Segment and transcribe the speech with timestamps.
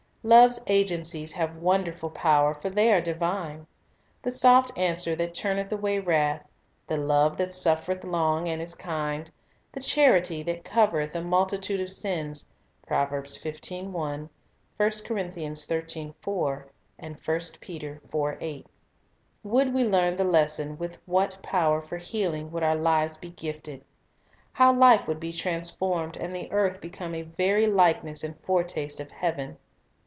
[0.23, 3.65] Love's agencies have wonderful power, for they are divine.
[4.21, 6.45] The soft answer that "turneth away wrath,"
[6.85, 9.31] the love that "suffereth long, and is kind,"
[9.71, 12.45] the charity that "covereth a multitude of sins,"
[12.87, 13.79] 1— would we
[19.89, 23.83] learn the lesson, with what power for healing would our lives be gifted!
[24.51, 29.09] How life would be transformed, and the earth become a very likeness and foretaste of
[29.09, 29.57] heaven